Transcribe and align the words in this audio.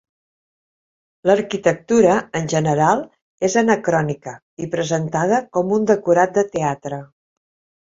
L'arquitectura 1.29 2.15
en 2.39 2.49
general 2.55 3.03
és 3.49 3.59
anacrònica 3.63 4.35
i 4.67 4.71
presentada 4.75 5.43
com 5.59 5.77
un 5.79 5.89
decorat 5.95 6.37
de 6.41 6.49
teatre. 6.59 7.03